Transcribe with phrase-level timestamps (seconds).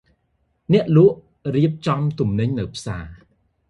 [0.73, 1.17] អ្នកលក់
[1.55, 3.05] រៀបចំទំនិញនៅផ្សារ។